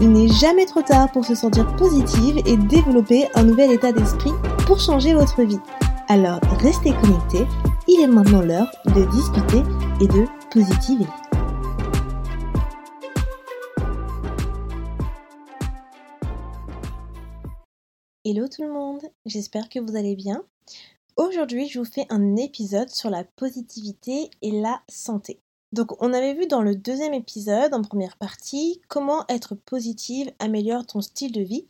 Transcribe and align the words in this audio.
Il 0.00 0.12
n'est 0.12 0.28
jamais 0.28 0.64
trop 0.64 0.82
tard 0.82 1.10
pour 1.10 1.24
se 1.24 1.34
sentir 1.34 1.74
positive 1.74 2.38
et 2.46 2.56
développer 2.56 3.26
un 3.34 3.42
nouvel 3.42 3.72
état 3.72 3.90
d'esprit 3.90 4.30
pour 4.64 4.78
changer 4.78 5.12
votre 5.12 5.42
vie. 5.42 5.58
Alors 6.06 6.38
restez 6.60 6.92
connectés, 6.92 7.44
il 7.88 8.00
est 8.02 8.06
maintenant 8.06 8.40
l'heure 8.40 8.70
de 8.84 9.10
discuter 9.10 9.58
et 10.00 10.06
de 10.06 10.24
positiver. 10.52 11.06
Hello 18.24 18.46
tout 18.46 18.62
le 18.62 18.72
monde, 18.72 19.02
j'espère 19.26 19.68
que 19.68 19.80
vous 19.80 19.96
allez 19.96 20.14
bien. 20.14 20.44
Aujourd'hui, 21.16 21.66
je 21.66 21.80
vous 21.80 21.84
fais 21.84 22.06
un 22.08 22.36
épisode 22.36 22.90
sur 22.90 23.10
la 23.10 23.24
positivité 23.24 24.30
et 24.42 24.52
la 24.52 24.80
santé. 24.88 25.40
Donc, 25.72 26.02
on 26.02 26.12
avait 26.12 26.34
vu 26.34 26.46
dans 26.46 26.62
le 26.62 26.74
deuxième 26.74 27.14
épisode, 27.14 27.74
en 27.74 27.82
première 27.82 28.16
partie, 28.16 28.80
comment 28.88 29.24
être 29.28 29.54
positive 29.54 30.32
améliore 30.38 30.86
ton 30.86 31.00
style 31.00 31.32
de 31.32 31.42
vie. 31.42 31.66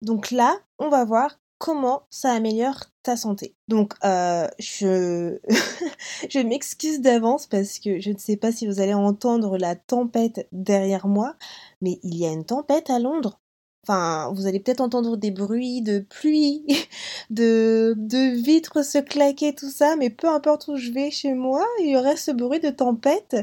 Donc 0.00 0.30
là, 0.30 0.58
on 0.78 0.88
va 0.88 1.04
voir 1.04 1.38
comment 1.58 2.02
ça 2.10 2.32
améliore 2.32 2.86
ta 3.04 3.16
santé. 3.16 3.54
Donc, 3.68 3.94
euh, 4.04 4.48
je, 4.58 5.38
je 6.28 6.38
m'excuse 6.40 7.00
d'avance 7.00 7.46
parce 7.46 7.78
que 7.78 8.00
je 8.00 8.10
ne 8.10 8.18
sais 8.18 8.36
pas 8.36 8.50
si 8.50 8.66
vous 8.66 8.80
allez 8.80 8.94
entendre 8.94 9.58
la 9.58 9.76
tempête 9.76 10.48
derrière 10.50 11.06
moi, 11.06 11.36
mais 11.80 12.00
il 12.02 12.16
y 12.16 12.26
a 12.26 12.32
une 12.32 12.44
tempête 12.44 12.90
à 12.90 12.98
Londres. 12.98 13.38
Enfin, 13.86 14.32
vous 14.34 14.46
allez 14.46 14.60
peut-être 14.60 14.80
entendre 14.80 15.16
des 15.16 15.32
bruits 15.32 15.82
de 15.82 15.98
pluie, 15.98 16.64
de, 17.30 17.94
de 17.96 18.34
vitres 18.42 18.84
se 18.84 18.98
claquer, 18.98 19.54
tout 19.54 19.70
ça, 19.70 19.96
mais 19.96 20.08
peu 20.10 20.28
importe 20.28 20.68
où 20.68 20.76
je 20.76 20.92
vais 20.92 21.10
chez 21.10 21.34
moi, 21.34 21.64
il 21.80 21.90
y 21.90 21.96
aurait 21.96 22.16
ce 22.16 22.30
bruit 22.30 22.60
de 22.60 22.70
tempête. 22.70 23.36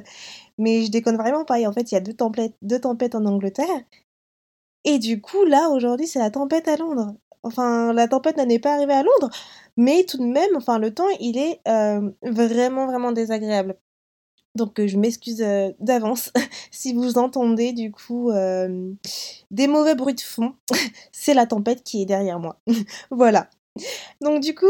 Mais 0.58 0.84
je 0.86 0.92
déconne 0.92 1.18
vraiment 1.18 1.46
pas. 1.46 1.58
en 1.68 1.74
fait, 1.74 1.92
il 1.92 1.96
y 1.96 1.98
a 1.98 2.02
deux 2.02 2.14
tempêtes, 2.14 2.56
deux 2.62 2.80
tempêtes 2.80 3.16
en 3.16 3.26
Angleterre. 3.26 3.68
Et 4.86 5.00
du 5.00 5.22
coup, 5.22 5.44
là, 5.46 5.70
aujourd'hui, 5.70 6.08
c'est 6.08 6.20
la 6.20 6.32
tempête 6.32 6.68
à 6.68 6.78
Londres. 6.78 7.16
Enfin, 7.44 7.94
la 7.94 8.08
tempête 8.08 8.38
n'en 8.38 8.50
est 8.50 8.60
pas 8.60 8.74
arrivée 8.76 8.94
à 8.94 9.04
Londres, 9.04 9.30
mais 9.78 10.04
tout 10.06 10.18
de 10.18 10.24
même, 10.26 10.56
enfin, 10.56 10.78
le 10.80 10.94
temps, 10.94 11.08
il 11.20 11.38
est 11.38 11.62
euh, 11.68 12.12
vraiment, 12.24 12.86
vraiment 12.88 13.12
désagréable. 13.14 13.78
Donc 14.56 14.84
je 14.86 14.98
m'excuse 14.98 15.44
d'avance 15.80 16.32
si 16.72 16.94
vous 16.94 17.18
entendez 17.18 17.72
du 17.72 17.92
coup 17.92 18.32
des 19.52 19.68
mauvais 19.68 19.96
bruits 19.96 20.16
de 20.16 20.22
fond. 20.22 20.54
C'est 21.12 21.34
la 21.34 21.46
tempête 21.46 21.84
qui 21.84 22.02
est 22.02 22.06
derrière 22.06 22.40
moi. 22.40 22.60
voilà. 23.12 23.50
Donc 24.22 24.42
du 24.42 24.56
coup, 24.56 24.66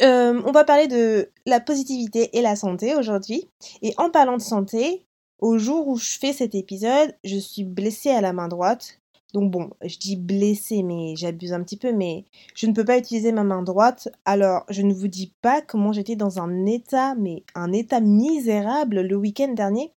on 0.00 0.52
va 0.52 0.64
parler 0.64 0.88
de 0.88 1.30
la 1.46 1.60
positivité 1.60 2.36
et 2.36 2.42
la 2.42 2.56
santé 2.56 2.94
aujourd'hui. 2.96 3.48
Et 3.82 3.94
en 3.96 4.10
parlant 4.10 4.36
de 4.36 4.42
santé, 4.42 5.06
au 5.38 5.58
jour 5.58 5.88
où 5.88 5.96
je 5.96 6.18
fais 6.18 6.32
cet 6.32 6.54
épisode, 6.54 7.14
je 7.22 7.36
suis 7.36 7.64
blessée 7.64 8.10
à 8.10 8.20
la 8.20 8.32
main 8.32 8.48
droite. 8.48 9.00
Donc 9.34 9.50
bon, 9.50 9.70
je 9.82 9.98
dis 9.98 10.14
blessé, 10.14 10.84
mais 10.84 11.16
j'abuse 11.16 11.52
un 11.52 11.64
petit 11.64 11.76
peu, 11.76 11.92
mais 11.92 12.24
je 12.54 12.68
ne 12.68 12.72
peux 12.72 12.84
pas 12.84 12.98
utiliser 12.98 13.32
ma 13.32 13.42
main 13.42 13.62
droite. 13.62 14.08
Alors, 14.24 14.64
je 14.70 14.82
ne 14.82 14.94
vous 14.94 15.08
dis 15.08 15.34
pas 15.42 15.60
comment 15.60 15.92
j'étais 15.92 16.14
dans 16.14 16.38
un 16.38 16.66
état, 16.66 17.16
mais 17.16 17.42
un 17.56 17.72
état 17.72 17.98
misérable 17.98 19.00
le 19.00 19.16
week-end 19.16 19.52
dernier, 19.52 19.90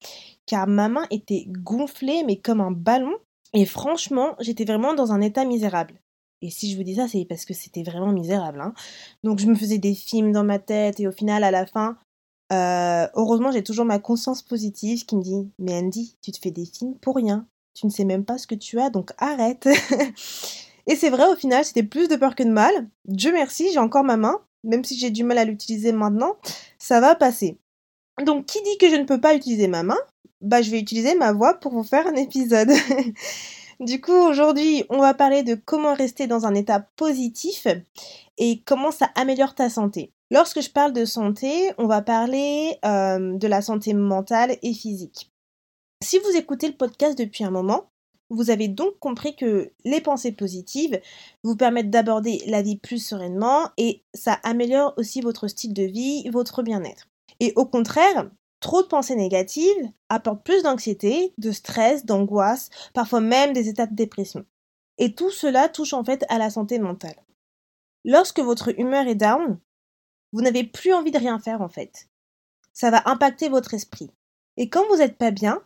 car 0.45 0.67
ma 0.67 0.87
main 0.87 1.05
était 1.11 1.47
gonflée, 1.49 2.23
mais 2.25 2.37
comme 2.37 2.61
un 2.61 2.71
ballon. 2.71 3.13
Et 3.53 3.65
franchement, 3.65 4.35
j'étais 4.39 4.63
vraiment 4.63 4.93
dans 4.93 5.11
un 5.11 5.19
état 5.19 5.43
misérable. 5.43 5.95
Et 6.41 6.49
si 6.49 6.71
je 6.71 6.77
vous 6.77 6.83
dis 6.83 6.95
ça, 6.95 7.09
c'est 7.09 7.25
parce 7.25 7.43
que 7.43 7.53
c'était 7.53 7.83
vraiment 7.83 8.13
misérable. 8.13 8.61
Hein. 8.61 8.73
Donc 9.25 9.39
je 9.39 9.47
me 9.47 9.55
faisais 9.55 9.79
des 9.79 9.95
films 9.95 10.31
dans 10.31 10.45
ma 10.45 10.59
tête 10.59 11.01
et 11.01 11.07
au 11.07 11.11
final, 11.11 11.43
à 11.43 11.51
la 11.51 11.65
fin, 11.65 11.97
euh, 12.53 13.07
heureusement, 13.15 13.51
j'ai 13.51 13.63
toujours 13.63 13.85
ma 13.85 13.99
conscience 13.99 14.41
positive 14.41 15.03
qui 15.05 15.17
me 15.17 15.21
dit 15.21 15.51
Mais 15.59 15.73
Andy, 15.73 16.15
tu 16.21 16.31
te 16.31 16.39
fais 16.39 16.51
des 16.51 16.65
films 16.65 16.95
pour 17.01 17.17
rien 17.17 17.45
tu 17.75 17.85
ne 17.85 17.91
sais 17.91 18.05
même 18.05 18.25
pas 18.25 18.37
ce 18.37 18.47
que 18.47 18.55
tu 18.55 18.79
as, 18.79 18.89
donc 18.89 19.11
arrête. 19.19 19.67
et 20.87 20.95
c'est 20.95 21.09
vrai, 21.09 21.27
au 21.27 21.35
final, 21.35 21.63
c'était 21.63 21.83
plus 21.83 22.07
de 22.07 22.15
peur 22.15 22.33
que 22.33 22.43
de 22.43 22.49
mal. 22.49 22.73
Dieu 23.05 23.31
merci, 23.31 23.71
j'ai 23.71 23.79
encore 23.79 24.05
ma 24.05 24.17
main, 24.17 24.39
même 24.63 24.83
si 24.83 24.97
j'ai 24.97 25.11
du 25.11 25.23
mal 25.23 25.37
à 25.37 25.45
l'utiliser 25.45 25.91
maintenant, 25.91 26.37
ça 26.79 26.99
va 27.01 27.15
passer. 27.15 27.57
Donc, 28.23 28.45
qui 28.45 28.61
dit 28.63 28.77
que 28.79 28.89
je 28.89 28.95
ne 28.95 29.03
peux 29.03 29.19
pas 29.19 29.35
utiliser 29.35 29.67
ma 29.67 29.83
main? 29.83 29.97
Bah, 30.41 30.61
je 30.61 30.71
vais 30.71 30.79
utiliser 30.79 31.15
ma 31.15 31.33
voix 31.33 31.55
pour 31.55 31.73
vous 31.73 31.83
faire 31.83 32.07
un 32.07 32.15
épisode. 32.15 32.71
du 33.81 33.99
coup, 33.99 34.13
aujourd'hui, 34.13 34.85
on 34.89 34.99
va 34.99 35.13
parler 35.13 35.43
de 35.43 35.55
comment 35.55 35.93
rester 35.93 36.27
dans 36.27 36.45
un 36.45 36.55
état 36.55 36.79
positif 36.95 37.67
et 38.37 38.61
comment 38.65 38.91
ça 38.91 39.09
améliore 39.15 39.53
ta 39.53 39.69
santé. 39.69 40.13
Lorsque 40.31 40.61
je 40.61 40.69
parle 40.69 40.93
de 40.93 41.03
santé, 41.03 41.71
on 41.77 41.87
va 41.87 42.01
parler 42.01 42.77
euh, 42.85 43.37
de 43.37 43.47
la 43.47 43.61
santé 43.61 43.93
mentale 43.93 44.57
et 44.63 44.73
physique. 44.73 45.29
Si 46.01 46.19
vous 46.19 46.35
écoutez 46.35 46.67
le 46.67 46.75
podcast 46.75 47.17
depuis 47.17 47.43
un 47.43 47.51
moment, 47.51 47.89
vous 48.29 48.49
avez 48.49 48.67
donc 48.67 48.97
compris 48.99 49.35
que 49.35 49.71
les 49.85 50.01
pensées 50.01 50.31
positives 50.31 50.99
vous 51.43 51.55
permettent 51.55 51.89
d'aborder 51.89 52.41
la 52.47 52.61
vie 52.61 52.77
plus 52.77 52.97
sereinement 52.97 53.69
et 53.77 54.03
ça 54.13 54.33
améliore 54.43 54.93
aussi 54.97 55.21
votre 55.21 55.47
style 55.47 55.73
de 55.73 55.83
vie, 55.83 56.29
votre 56.29 56.63
bien-être. 56.63 57.07
Et 57.39 57.53
au 57.55 57.65
contraire, 57.65 58.29
trop 58.59 58.81
de 58.81 58.87
pensées 58.87 59.15
négatives 59.15 59.91
apportent 60.09 60.43
plus 60.43 60.63
d'anxiété, 60.63 61.33
de 61.37 61.51
stress, 61.51 62.05
d'angoisse, 62.05 62.69
parfois 62.93 63.21
même 63.21 63.53
des 63.53 63.69
états 63.69 63.87
de 63.87 63.95
dépression. 63.95 64.45
Et 64.97 65.13
tout 65.13 65.31
cela 65.31 65.69
touche 65.69 65.93
en 65.93 66.03
fait 66.03 66.25
à 66.29 66.37
la 66.37 66.49
santé 66.49 66.79
mentale. 66.79 67.21
Lorsque 68.03 68.39
votre 68.39 68.79
humeur 68.79 69.07
est 69.07 69.15
down, 69.15 69.59
vous 70.31 70.41
n'avez 70.41 70.63
plus 70.63 70.93
envie 70.93 71.11
de 71.11 71.19
rien 71.19 71.39
faire 71.39 71.61
en 71.61 71.69
fait. 71.69 72.09
Ça 72.73 72.91
va 72.91 73.07
impacter 73.09 73.49
votre 73.49 73.73
esprit. 73.73 74.09
Et 74.57 74.69
quand 74.69 74.85
vous 74.89 74.97
n'êtes 74.97 75.17
pas 75.17 75.31
bien, 75.31 75.61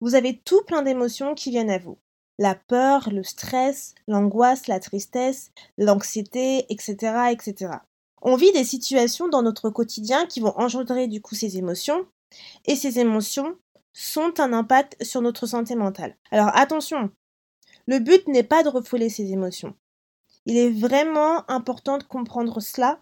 vous 0.00 0.14
avez 0.14 0.38
tout 0.38 0.62
plein 0.62 0.82
d'émotions 0.82 1.34
qui 1.34 1.50
viennent 1.50 1.70
à 1.70 1.78
vous. 1.78 1.98
La 2.38 2.54
peur, 2.54 3.08
le 3.10 3.22
stress, 3.22 3.94
l'angoisse, 4.06 4.66
la 4.66 4.80
tristesse, 4.80 5.50
l'anxiété, 5.78 6.66
etc., 6.70 7.30
etc. 7.30 7.78
On 8.20 8.36
vit 8.36 8.52
des 8.52 8.64
situations 8.64 9.28
dans 9.28 9.42
notre 9.42 9.70
quotidien 9.70 10.26
qui 10.26 10.40
vont 10.40 10.58
engendrer 10.58 11.06
du 11.06 11.22
coup 11.22 11.34
ces 11.34 11.56
émotions, 11.56 12.06
et 12.66 12.76
ces 12.76 12.98
émotions 12.98 13.56
sont 13.92 14.40
un 14.40 14.52
impact 14.52 15.02
sur 15.02 15.22
notre 15.22 15.46
santé 15.46 15.74
mentale. 15.74 16.16
Alors 16.30 16.50
attention, 16.54 17.10
le 17.86 17.98
but 17.98 18.26
n'est 18.28 18.42
pas 18.42 18.62
de 18.62 18.68
refouler 18.68 19.08
ces 19.08 19.32
émotions. 19.32 19.74
Il 20.44 20.56
est 20.56 20.70
vraiment 20.70 21.48
important 21.50 21.98
de 21.98 22.04
comprendre 22.04 22.60
cela 22.60 23.00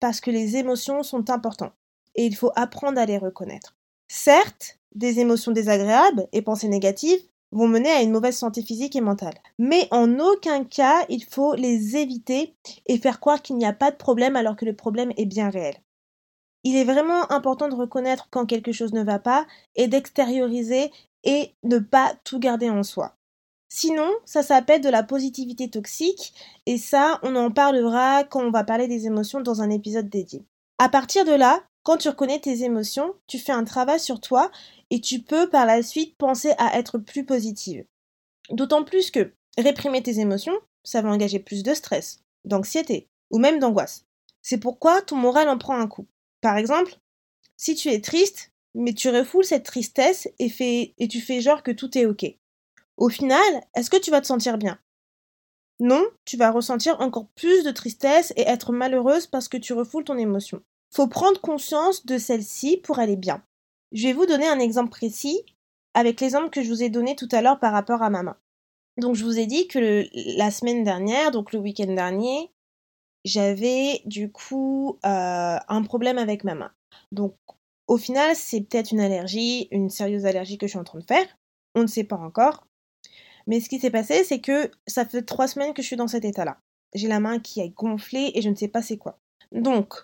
parce 0.00 0.20
que 0.20 0.30
les 0.30 0.56
émotions 0.56 1.02
sont 1.02 1.30
importantes 1.30 1.74
et 2.14 2.24
il 2.24 2.36
faut 2.36 2.52
apprendre 2.54 3.00
à 3.00 3.06
les 3.06 3.18
reconnaître. 3.18 3.77
Certes, 4.08 4.78
des 4.94 5.20
émotions 5.20 5.52
désagréables 5.52 6.26
et 6.32 6.42
pensées 6.42 6.68
négatives 6.68 7.20
vont 7.52 7.68
mener 7.68 7.90
à 7.90 8.02
une 8.02 8.10
mauvaise 8.10 8.36
santé 8.36 8.62
physique 8.62 8.96
et 8.96 9.00
mentale. 9.00 9.34
Mais 9.58 9.88
en 9.90 10.18
aucun 10.18 10.64
cas, 10.64 11.04
il 11.08 11.24
faut 11.24 11.54
les 11.54 11.96
éviter 11.96 12.54
et 12.86 12.98
faire 12.98 13.20
croire 13.20 13.42
qu'il 13.42 13.56
n'y 13.56 13.66
a 13.66 13.72
pas 13.72 13.90
de 13.90 13.96
problème 13.96 14.36
alors 14.36 14.56
que 14.56 14.64
le 14.64 14.74
problème 14.74 15.12
est 15.16 15.26
bien 15.26 15.50
réel. 15.50 15.76
Il 16.64 16.76
est 16.76 16.84
vraiment 16.84 17.30
important 17.30 17.68
de 17.68 17.74
reconnaître 17.74 18.28
quand 18.30 18.44
quelque 18.44 18.72
chose 18.72 18.92
ne 18.92 19.04
va 19.04 19.18
pas 19.18 19.46
et 19.76 19.88
d'extérioriser 19.88 20.90
et 21.24 21.54
ne 21.62 21.78
pas 21.78 22.14
tout 22.24 22.38
garder 22.38 22.68
en 22.68 22.82
soi. 22.82 23.14
Sinon, 23.70 24.10
ça 24.24 24.42
s'appelle 24.42 24.80
de 24.80 24.88
la 24.88 25.02
positivité 25.02 25.68
toxique 25.68 26.32
et 26.66 26.78
ça, 26.78 27.20
on 27.22 27.36
en 27.36 27.50
parlera 27.50 28.24
quand 28.24 28.42
on 28.42 28.50
va 28.50 28.64
parler 28.64 28.88
des 28.88 29.06
émotions 29.06 29.40
dans 29.40 29.60
un 29.60 29.70
épisode 29.70 30.08
dédié. 30.08 30.44
À 30.78 30.88
partir 30.88 31.24
de 31.24 31.32
là, 31.32 31.62
quand 31.88 31.96
tu 31.96 32.10
reconnais 32.10 32.38
tes 32.38 32.64
émotions, 32.64 33.14
tu 33.26 33.38
fais 33.38 33.52
un 33.52 33.64
travail 33.64 33.98
sur 33.98 34.20
toi 34.20 34.50
et 34.90 35.00
tu 35.00 35.20
peux 35.20 35.48
par 35.48 35.64
la 35.64 35.82
suite 35.82 36.18
penser 36.18 36.52
à 36.58 36.78
être 36.78 36.98
plus 36.98 37.24
positive. 37.24 37.86
D'autant 38.50 38.84
plus 38.84 39.10
que 39.10 39.32
réprimer 39.56 40.02
tes 40.02 40.20
émotions, 40.20 40.52
ça 40.84 41.00
va 41.00 41.08
engager 41.08 41.38
plus 41.38 41.62
de 41.62 41.72
stress, 41.72 42.22
d'anxiété 42.44 43.08
ou 43.30 43.38
même 43.38 43.58
d'angoisse. 43.58 44.04
C'est 44.42 44.58
pourquoi 44.58 45.00
ton 45.00 45.16
moral 45.16 45.48
en 45.48 45.56
prend 45.56 45.78
un 45.78 45.86
coup. 45.86 46.06
Par 46.42 46.58
exemple, 46.58 46.94
si 47.56 47.74
tu 47.74 47.88
es 47.88 48.02
triste, 48.02 48.52
mais 48.74 48.92
tu 48.92 49.08
refoules 49.08 49.46
cette 49.46 49.64
tristesse 49.64 50.28
et, 50.38 50.94
tu 51.08 51.20
fais 51.22 51.40
genre 51.40 51.62
que 51.62 51.70
tout 51.70 51.96
est 51.96 52.04
ok. 52.04 52.26
Au 52.98 53.08
final, 53.08 53.62
est-ce 53.74 53.88
que 53.88 53.96
tu 53.96 54.10
vas 54.10 54.20
te 54.20 54.26
sentir 54.26 54.58
bien? 54.58 54.78
Non, 55.80 56.04
tu 56.26 56.36
vas 56.36 56.50
ressentir 56.50 57.00
encore 57.00 57.28
plus 57.28 57.64
de 57.64 57.70
tristesse 57.70 58.34
et 58.36 58.42
être 58.42 58.72
malheureuse 58.72 59.26
parce 59.26 59.48
que 59.48 59.56
tu 59.56 59.72
refoules 59.72 60.04
ton 60.04 60.18
émotion. 60.18 60.62
Faut 60.90 61.06
prendre 61.06 61.40
conscience 61.40 62.06
de 62.06 62.18
celle-ci 62.18 62.78
pour 62.78 62.98
aller 62.98 63.16
bien. 63.16 63.42
Je 63.92 64.08
vais 64.08 64.12
vous 64.12 64.26
donner 64.26 64.48
un 64.48 64.58
exemple 64.58 64.90
précis 64.90 65.42
avec 65.94 66.20
l'exemple 66.20 66.50
que 66.50 66.62
je 66.62 66.68
vous 66.68 66.82
ai 66.82 66.90
donné 66.90 67.16
tout 67.16 67.28
à 67.32 67.42
l'heure 67.42 67.58
par 67.58 67.72
rapport 67.72 68.02
à 68.02 68.10
ma 68.10 68.22
main. 68.22 68.36
Donc 68.98 69.14
je 69.14 69.24
vous 69.24 69.38
ai 69.38 69.46
dit 69.46 69.68
que 69.68 70.06
la 70.36 70.50
semaine 70.50 70.84
dernière, 70.84 71.30
donc 71.30 71.52
le 71.52 71.58
week-end 71.58 71.92
dernier, 71.92 72.50
j'avais 73.24 74.02
du 74.04 74.30
coup 74.30 74.98
euh, 75.04 75.58
un 75.68 75.82
problème 75.82 76.18
avec 76.18 76.44
ma 76.44 76.54
main. 76.54 76.72
Donc 77.12 77.36
au 77.86 77.96
final, 77.96 78.36
c'est 78.36 78.60
peut-être 78.60 78.92
une 78.92 79.00
allergie, 79.00 79.68
une 79.70 79.88
sérieuse 79.88 80.26
allergie 80.26 80.58
que 80.58 80.66
je 80.66 80.70
suis 80.70 80.78
en 80.78 80.84
train 80.84 80.98
de 80.98 81.04
faire. 81.04 81.26
On 81.74 81.82
ne 81.82 81.86
sait 81.86 82.04
pas 82.04 82.16
encore. 82.16 82.66
Mais 83.46 83.60
ce 83.60 83.68
qui 83.68 83.78
s'est 83.78 83.90
passé, 83.90 84.24
c'est 84.24 84.40
que 84.40 84.70
ça 84.86 85.06
fait 85.06 85.22
trois 85.22 85.48
semaines 85.48 85.72
que 85.72 85.80
je 85.80 85.86
suis 85.86 85.96
dans 85.96 86.06
cet 86.06 86.24
état-là. 86.24 86.58
J'ai 86.94 87.08
la 87.08 87.20
main 87.20 87.38
qui 87.38 87.60
est 87.60 87.70
gonflée 87.70 88.32
et 88.34 88.42
je 88.42 88.50
ne 88.50 88.54
sais 88.54 88.68
pas 88.68 88.82
c'est 88.82 88.98
quoi. 88.98 89.18
Donc, 89.52 89.94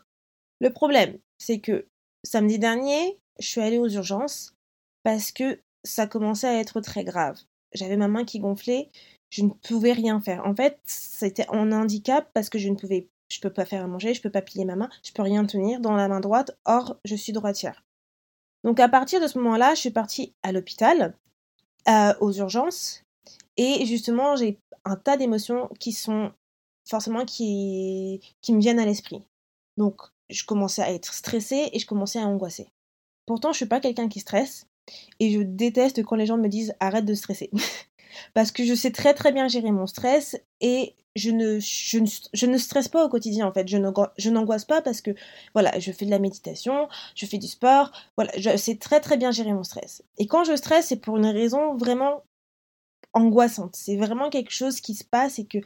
le 0.60 0.70
problème, 0.70 1.18
c'est 1.38 1.58
que 1.58 1.86
samedi 2.22 2.58
dernier, 2.58 3.18
je 3.38 3.46
suis 3.46 3.60
allée 3.60 3.78
aux 3.78 3.88
urgences 3.88 4.54
parce 5.02 5.32
que 5.32 5.60
ça 5.84 6.06
commençait 6.06 6.48
à 6.48 6.58
être 6.58 6.80
très 6.80 7.04
grave. 7.04 7.38
J'avais 7.72 7.96
ma 7.96 8.08
main 8.08 8.24
qui 8.24 8.38
gonflait, 8.38 8.90
je 9.30 9.42
ne 9.42 9.50
pouvais 9.50 9.92
rien 9.92 10.20
faire. 10.20 10.46
En 10.46 10.54
fait, 10.54 10.78
c'était 10.84 11.48
en 11.48 11.72
handicap 11.72 12.30
parce 12.32 12.48
que 12.48 12.58
je 12.58 12.68
ne 12.68 12.76
pouvais 12.76 13.08
je 13.28 13.40
peux 13.40 13.52
pas 13.52 13.64
faire 13.64 13.84
à 13.84 13.86
manger, 13.88 14.14
je 14.14 14.22
peux 14.22 14.30
pas 14.30 14.42
plier 14.42 14.64
ma 14.64 14.76
main, 14.76 14.88
je 15.02 15.12
peux 15.12 15.22
rien 15.22 15.44
tenir 15.44 15.80
dans 15.80 15.96
la 15.96 16.08
main 16.08 16.20
droite, 16.20 16.56
or 16.64 16.96
je 17.04 17.16
suis 17.16 17.32
droitière. 17.32 17.84
Donc 18.62 18.80
à 18.80 18.88
partir 18.88 19.20
de 19.20 19.26
ce 19.26 19.38
moment-là, 19.38 19.74
je 19.74 19.80
suis 19.80 19.90
partie 19.90 20.34
à 20.42 20.52
l'hôpital, 20.52 21.16
euh, 21.88 22.14
aux 22.20 22.32
urgences, 22.32 23.02
et 23.56 23.84
justement 23.86 24.36
j'ai 24.36 24.58
un 24.84 24.96
tas 24.96 25.16
d'émotions 25.16 25.68
qui 25.80 25.92
sont 25.92 26.32
forcément 26.88 27.24
qui, 27.24 28.20
qui 28.40 28.52
me 28.52 28.60
viennent 28.60 28.78
à 28.78 28.84
l'esprit. 28.84 29.22
Donc 29.76 30.00
je 30.30 30.44
commençais 30.44 30.82
à 30.82 30.92
être 30.92 31.12
stressée 31.12 31.70
et 31.72 31.78
je 31.78 31.86
commençais 31.86 32.20
à 32.20 32.26
angoisser. 32.26 32.68
Pourtant 33.26 33.52
je 33.52 33.58
suis 33.58 33.66
pas 33.66 33.80
quelqu'un 33.80 34.08
qui 34.08 34.20
stresse, 34.20 34.66
et 35.20 35.30
je 35.30 35.40
déteste 35.40 36.02
quand 36.04 36.16
les 36.16 36.26
gens 36.26 36.36
me 36.36 36.48
disent 36.48 36.74
arrête 36.80 37.04
de 37.04 37.14
stresser. 37.14 37.50
Parce 38.34 38.52
que 38.52 38.64
je 38.64 38.74
sais 38.74 38.90
très 38.90 39.14
très 39.14 39.32
bien 39.32 39.48
gérer 39.48 39.72
mon 39.72 39.86
stress 39.86 40.36
et 40.60 40.94
je 41.16 41.30
ne, 41.30 41.58
je 41.60 42.46
ne, 42.46 42.58
stresse 42.58 42.88
pas 42.88 43.04
au 43.04 43.08
quotidien 43.08 43.46
en 43.46 43.52
fait. 43.52 43.68
Je 43.68 44.30
n'angoisse 44.30 44.64
pas 44.64 44.82
parce 44.82 45.00
que 45.00 45.12
voilà, 45.52 45.78
je 45.78 45.92
fais 45.92 46.04
de 46.04 46.10
la 46.10 46.18
méditation, 46.18 46.88
je 47.14 47.26
fais 47.26 47.38
du 47.38 47.46
sport, 47.46 47.92
voilà, 48.16 48.32
je 48.36 48.56
sais 48.56 48.76
très 48.76 49.00
très 49.00 49.16
bien 49.16 49.30
gérer 49.30 49.52
mon 49.52 49.62
stress. 49.62 50.02
Et 50.18 50.26
quand 50.26 50.44
je 50.44 50.56
stresse, 50.56 50.86
c'est 50.88 51.00
pour 51.00 51.16
une 51.16 51.26
raison 51.26 51.76
vraiment 51.76 52.24
angoissante. 53.12 53.76
C'est 53.76 53.96
vraiment 53.96 54.30
quelque 54.30 54.50
chose 54.50 54.80
qui 54.80 54.94
se 54.94 55.04
passe 55.04 55.38
et 55.38 55.46
que, 55.46 55.58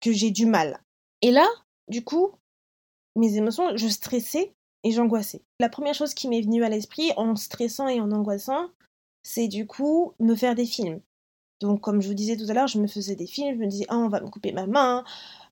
que 0.00 0.12
j'ai 0.12 0.30
du 0.30 0.46
mal. 0.46 0.80
Et 1.22 1.32
là, 1.32 1.46
du 1.88 2.04
coup, 2.04 2.32
mes 3.16 3.36
émotions, 3.36 3.76
je 3.76 3.88
stressais 3.88 4.54
et 4.82 4.90
j'angoissais. 4.90 5.42
La 5.60 5.68
première 5.68 5.94
chose 5.94 6.14
qui 6.14 6.28
m'est 6.28 6.42
venue 6.42 6.64
à 6.64 6.68
l'esprit 6.68 7.12
en 7.16 7.36
stressant 7.36 7.88
et 7.88 8.00
en 8.00 8.12
angoissant, 8.12 8.68
c'est 9.22 9.48
du 9.48 9.66
coup 9.66 10.12
me 10.20 10.34
faire 10.34 10.54
des 10.54 10.66
films. 10.66 11.00
Donc 11.60 11.80
comme 11.80 12.02
je 12.02 12.08
vous 12.08 12.14
disais 12.14 12.36
tout 12.36 12.46
à 12.48 12.52
l'heure, 12.52 12.66
je 12.66 12.78
me 12.78 12.86
faisais 12.86 13.16
des 13.16 13.26
films, 13.26 13.54
je 13.54 13.64
me 13.64 13.66
disais, 13.66 13.86
ah, 13.88 13.96
on 13.96 14.08
va 14.08 14.20
me 14.20 14.28
couper 14.28 14.52
ma 14.52 14.66
main, 14.66 15.04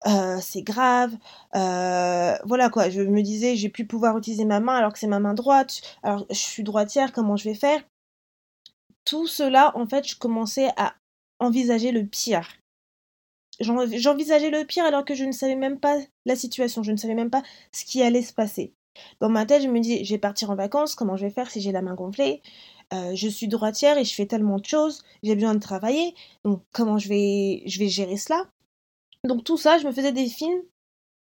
euh, 0.06 0.38
c'est 0.40 0.62
grave. 0.62 1.16
Euh, 1.54 2.36
voilà 2.44 2.68
quoi, 2.68 2.90
je 2.90 3.00
me 3.00 3.22
disais, 3.22 3.56
j'ai 3.56 3.68
plus 3.68 3.86
pouvoir 3.86 4.18
utiliser 4.18 4.44
ma 4.44 4.60
main 4.60 4.74
alors 4.74 4.92
que 4.92 4.98
c'est 4.98 5.06
ma 5.06 5.20
main 5.20 5.34
droite. 5.34 5.80
Alors 6.02 6.26
je 6.28 6.34
suis 6.34 6.62
droitière, 6.62 7.12
comment 7.12 7.36
je 7.36 7.44
vais 7.44 7.54
faire? 7.54 7.82
Tout 9.04 9.26
cela, 9.26 9.76
en 9.76 9.86
fait, 9.86 10.06
je 10.06 10.16
commençais 10.16 10.70
à 10.76 10.94
envisager 11.38 11.92
le 11.92 12.06
pire. 12.06 12.48
J'envisageais 13.60 14.50
le 14.50 14.64
pire 14.64 14.84
alors 14.84 15.04
que 15.04 15.14
je 15.14 15.24
ne 15.24 15.32
savais 15.32 15.56
même 15.56 15.78
pas 15.78 15.98
la 16.24 16.36
situation, 16.36 16.82
je 16.82 16.92
ne 16.92 16.96
savais 16.96 17.14
même 17.14 17.30
pas 17.30 17.42
ce 17.72 17.84
qui 17.84 18.02
allait 18.02 18.22
se 18.22 18.32
passer. 18.32 18.72
Dans 19.20 19.28
ma 19.28 19.46
tête, 19.46 19.62
je 19.62 19.68
me 19.68 19.80
dis, 19.80 20.04
je 20.04 20.14
vais 20.14 20.18
partir 20.18 20.50
en 20.50 20.54
vacances, 20.54 20.94
comment 20.94 21.16
je 21.16 21.24
vais 21.26 21.32
faire 21.32 21.50
si 21.50 21.60
j'ai 21.60 21.72
la 21.72 21.82
main 21.82 21.94
gonflée? 21.94 22.42
Euh, 22.92 23.14
Je 23.14 23.28
suis 23.28 23.48
droitière 23.48 23.98
et 23.98 24.04
je 24.04 24.14
fais 24.14 24.26
tellement 24.26 24.58
de 24.58 24.64
choses, 24.64 25.02
j'ai 25.22 25.34
besoin 25.34 25.54
de 25.54 25.60
travailler, 25.60 26.14
donc 26.44 26.62
comment 26.72 26.98
je 26.98 27.08
vais, 27.08 27.62
je 27.66 27.78
vais 27.78 27.88
gérer 27.88 28.16
cela? 28.16 28.46
Donc 29.24 29.44
tout 29.44 29.56
ça, 29.56 29.78
je 29.78 29.86
me 29.86 29.92
faisais 29.92 30.12
des 30.12 30.28
films 30.28 30.62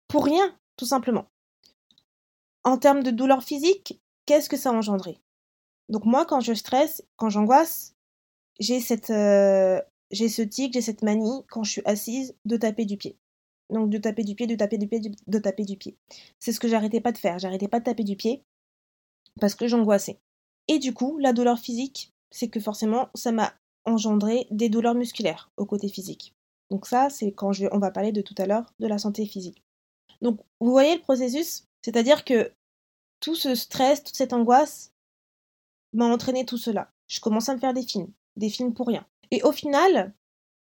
pour 0.08 0.26
rien, 0.26 0.56
tout 0.78 0.86
simplement. 0.86 1.26
En 2.64 2.78
termes 2.78 3.04
de 3.04 3.12
douleur 3.12 3.44
physique, 3.44 4.00
qu'est-ce 4.26 4.50
que 4.50 4.58
ça 4.58 4.70
a 4.70 4.74
engendré? 4.74 5.18
Donc 5.90 6.06
moi, 6.06 6.26
quand 6.26 6.42
je 6.42 6.54
stresse, 6.54 7.04
quand 7.16 7.30
j'angoisse, 7.30 7.96
j'ai 8.60 8.80
cette, 8.80 9.10
euh, 9.10 9.82
j'ai 10.12 10.30
ce 10.30 10.42
tic, 10.42 10.74
j'ai 10.74 10.82
cette 10.82 11.02
manie, 11.02 11.44
quand 11.50 11.64
je 11.64 11.72
suis 11.72 11.82
assise, 11.86 12.36
de 12.46 12.58
taper 12.58 12.86
du 12.86 12.98
pied. 12.98 13.18
Donc 13.70 13.90
de 13.90 13.98
taper 13.98 14.24
du 14.24 14.36
pied, 14.36 14.48
de 14.48 14.56
taper 14.56 14.78
du 14.78 14.88
pied, 14.88 15.02
de 15.02 15.40
taper 15.40 15.66
du 15.66 15.78
pied. 15.78 15.98
C'est 16.40 16.54
ce 16.54 16.60
que 16.60 16.68
j'arrêtais 16.68 17.02
pas 17.02 17.12
de 17.12 17.18
faire. 17.18 17.40
J'arrêtais 17.40 17.68
pas 17.68 17.80
de 17.80 17.86
taper 17.86 18.04
du 18.04 18.16
pied 18.16 18.44
parce 19.40 19.56
que 19.56 19.68
j'angoissais. 19.68 20.20
Et 20.68 20.80
du 20.80 20.94
coup, 20.94 21.18
la 21.18 21.34
douleur 21.34 21.60
physique, 21.60 22.14
c'est 22.32 22.50
que 22.50 22.60
forcément, 22.60 23.10
ça 23.14 23.32
m'a 23.32 23.54
engendré 23.86 24.48
des 24.52 24.70
douleurs 24.70 24.96
musculaires 24.96 25.52
au 25.58 25.66
côté 25.66 25.90
physique. 25.90 26.34
Donc 26.70 26.86
ça, 26.86 27.10
c'est 27.10 27.32
quand 27.32 27.52
on 27.72 27.80
va 27.80 27.92
parler 27.92 28.12
de 28.12 28.22
tout 28.22 28.36
à 28.38 28.46
l'heure 28.46 28.74
de 28.80 28.88
la 28.88 28.98
santé 28.98 29.26
physique. 29.26 29.64
Donc 30.22 30.40
vous 30.60 30.72
voyez 30.72 30.96
le 30.96 31.02
processus, 31.02 31.66
c'est-à-dire 31.82 32.26
que 32.26 32.52
tout 33.20 33.36
ce 33.36 33.56
stress, 33.56 34.04
toute 34.04 34.16
cette 34.16 34.34
angoisse 34.34 34.92
m'a 35.94 36.06
entraîné 36.06 36.46
tout 36.46 36.58
cela. 36.58 36.92
Je 37.08 37.20
commence 37.20 37.50
à 37.50 37.56
me 37.56 37.60
faire 37.60 37.74
des 37.74 37.84
films, 37.84 38.12
des 38.36 38.50
films 38.50 38.74
pour 38.74 38.88
rien. 38.88 39.06
Et 39.32 39.44
au 39.44 39.52
final, 39.52 40.14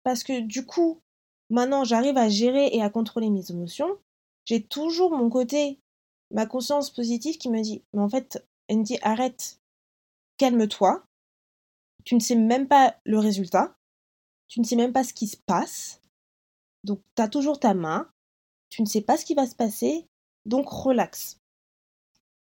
parce 0.02 0.22
que 0.22 0.40
du 0.40 0.64
coup, 0.64 1.00
maintenant 1.50 1.84
j'arrive 1.84 2.16
à 2.16 2.28
gérer 2.28 2.68
et 2.72 2.82
à 2.82 2.90
contrôler 2.90 3.30
mes 3.30 3.50
émotions, 3.50 3.98
j'ai 4.44 4.62
toujours 4.62 5.10
mon 5.10 5.30
côté, 5.30 5.80
ma 6.30 6.46
conscience 6.46 6.90
positive 6.90 7.38
qui 7.38 7.48
me 7.48 7.62
dit, 7.62 7.82
mais 7.92 8.02
en 8.02 8.08
fait, 8.08 8.46
Andy, 8.70 8.98
arrête, 9.02 9.60
calme-toi, 10.36 11.04
tu 12.04 12.14
ne 12.14 12.20
sais 12.20 12.36
même 12.36 12.68
pas 12.68 12.96
le 13.04 13.18
résultat, 13.18 13.76
tu 14.48 14.60
ne 14.60 14.64
sais 14.64 14.76
même 14.76 14.92
pas 14.92 15.04
ce 15.04 15.14
qui 15.14 15.26
se 15.26 15.36
passe, 15.36 16.00
donc 16.84 17.00
tu 17.16 17.22
as 17.22 17.28
toujours 17.28 17.58
ta 17.58 17.74
main, 17.74 18.10
tu 18.68 18.82
ne 18.82 18.86
sais 18.86 19.00
pas 19.00 19.16
ce 19.16 19.24
qui 19.24 19.34
va 19.34 19.46
se 19.46 19.54
passer, 19.54 20.06
donc 20.44 20.68
relaxe. 20.68 21.40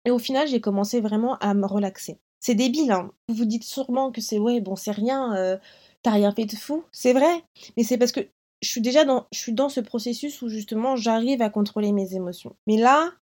Et 0.04 0.10
au 0.10 0.18
final, 0.18 0.48
j'ai 0.48 0.60
commencé 0.60 1.00
vraiment 1.00 1.38
à 1.38 1.54
me 1.54 1.66
relaxer. 1.66 2.18
C'est 2.44 2.54
débile, 2.54 2.92
hein. 2.92 3.10
Vous 3.30 3.36
vous 3.36 3.44
dites 3.46 3.64
sûrement 3.64 4.12
que 4.12 4.20
c'est 4.20 4.38
ouais, 4.38 4.60
bon, 4.60 4.76
c'est 4.76 4.90
rien, 4.90 5.34
euh, 5.34 5.56
t'as 6.02 6.10
rien 6.10 6.30
fait 6.30 6.44
de 6.44 6.54
fou. 6.54 6.84
C'est 6.92 7.14
vrai, 7.14 7.42
mais 7.74 7.84
c'est 7.84 7.96
parce 7.96 8.12
que 8.12 8.20
je 8.60 8.68
suis 8.68 8.82
déjà 8.82 9.06
dans, 9.06 9.26
je 9.32 9.38
suis 9.38 9.54
dans 9.54 9.70
ce 9.70 9.80
processus 9.80 10.42
où 10.42 10.50
justement 10.50 10.94
j'arrive 10.94 11.40
à 11.40 11.48
contrôler 11.48 11.90
mes 11.92 12.14
émotions. 12.14 12.54
Mais 12.66 12.76
là, 12.76 13.14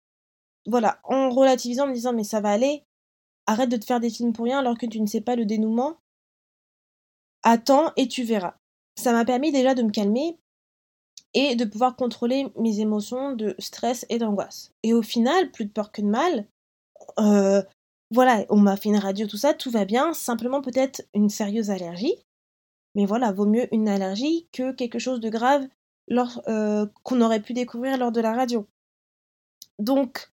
voilà, 0.66 0.98
en 1.04 1.30
relativisant, 1.30 1.84
en 1.84 1.86
me 1.86 1.94
disant 1.94 2.12
mais 2.12 2.24
ça 2.24 2.40
va 2.40 2.50
aller, 2.50 2.82
arrête 3.46 3.68
de 3.68 3.76
te 3.76 3.84
faire 3.84 4.00
des 4.00 4.10
films 4.10 4.32
pour 4.32 4.46
rien 4.46 4.58
alors 4.58 4.76
que 4.76 4.86
tu 4.86 5.00
ne 5.00 5.06
sais 5.06 5.20
pas 5.20 5.36
le 5.36 5.46
dénouement. 5.46 5.98
Attends 7.44 7.92
et 7.96 8.08
tu 8.08 8.24
verras. 8.24 8.56
Ça 8.98 9.12
m'a 9.12 9.24
permis 9.24 9.52
déjà 9.52 9.76
de 9.76 9.84
me 9.84 9.90
calmer 9.90 10.36
et 11.34 11.54
de 11.54 11.64
pouvoir 11.64 11.94
contrôler 11.94 12.48
mes 12.56 12.80
émotions 12.80 13.36
de 13.36 13.54
stress 13.60 14.04
et 14.08 14.18
d'angoisse. 14.18 14.72
Et 14.82 14.92
au 14.92 15.02
final, 15.02 15.52
plus 15.52 15.66
de 15.66 15.70
peur 15.70 15.92
que 15.92 16.02
de 16.02 16.08
mal. 16.08 16.44
Euh, 17.20 17.62
voilà, 18.12 18.44
on 18.50 18.58
m'a 18.58 18.76
fait 18.76 18.90
une 18.90 18.98
radio, 18.98 19.26
tout 19.26 19.38
ça, 19.38 19.54
tout 19.54 19.70
va 19.70 19.84
bien. 19.86 20.12
Simplement 20.12 20.60
peut-être 20.60 21.02
une 21.14 21.30
sérieuse 21.30 21.70
allergie. 21.70 22.14
Mais 22.94 23.06
voilà, 23.06 23.32
vaut 23.32 23.46
mieux 23.46 23.72
une 23.74 23.88
allergie 23.88 24.48
que 24.52 24.72
quelque 24.72 24.98
chose 24.98 25.20
de 25.20 25.30
grave 25.30 25.66
euh, 26.46 26.86
qu'on 27.04 27.22
aurait 27.22 27.40
pu 27.40 27.54
découvrir 27.54 27.96
lors 27.96 28.12
de 28.12 28.20
la 28.20 28.34
radio. 28.34 28.66
Donc, 29.78 30.30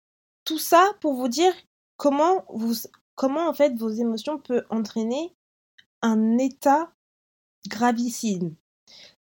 tout 0.44 0.58
ça 0.58 0.92
pour 1.00 1.14
vous 1.14 1.28
dire 1.28 1.54
comment, 1.96 2.44
vous, 2.50 2.74
comment 3.14 3.48
en 3.48 3.54
fait 3.54 3.74
vos 3.78 3.88
émotions 3.88 4.38
peuvent 4.38 4.66
entraîner 4.68 5.34
un 6.02 6.36
état 6.36 6.92
gravissime. 7.68 8.54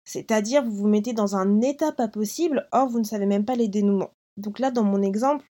C'est-à-dire, 0.04 0.62
vous 0.64 0.76
vous 0.76 0.88
mettez 0.88 1.14
dans 1.14 1.34
un 1.34 1.60
état 1.62 1.90
pas 1.90 2.06
possible, 2.06 2.68
or 2.70 2.88
vous 2.88 3.00
ne 3.00 3.04
savez 3.04 3.26
même 3.26 3.44
pas 3.44 3.56
les 3.56 3.66
dénouements. 3.66 4.12
Donc 4.36 4.60
là, 4.60 4.70
dans 4.70 4.84
mon 4.84 5.02
exemple, 5.02 5.50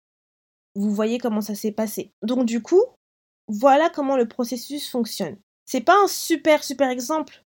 vous 0.76 0.94
voyez 0.94 1.18
comment 1.18 1.42
ça 1.42 1.56
s'est 1.56 1.72
passé. 1.72 2.12
Donc 2.22 2.46
du 2.46 2.62
coup, 2.62 2.84
voilà 3.48 3.90
comment 3.90 4.18
le 4.18 4.28
processus 4.28 4.90
fonctionne. 4.90 5.38
C'est 5.66 5.82
pas 5.82 6.02
un 6.04 6.08
super 6.08 6.64
super 6.64 6.90
exemple 6.90 7.46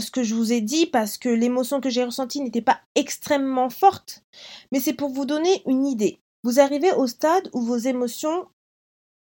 ce 0.00 0.10
que 0.10 0.22
je 0.22 0.34
vous 0.34 0.52
ai 0.52 0.60
dit 0.60 0.86
parce 0.86 1.18
que 1.18 1.28
l'émotion 1.28 1.80
que 1.80 1.90
j'ai 1.90 2.04
ressentie 2.04 2.40
n'était 2.40 2.62
pas 2.62 2.80
extrêmement 2.94 3.70
forte, 3.70 4.24
mais 4.72 4.80
c'est 4.80 4.92
pour 4.92 5.10
vous 5.10 5.26
donner 5.26 5.62
une 5.66 5.86
idée. 5.86 6.20
Vous 6.42 6.60
arrivez 6.60 6.92
au 6.92 7.06
stade 7.06 7.48
où 7.52 7.62
vos 7.62 7.76
émotions 7.76 8.46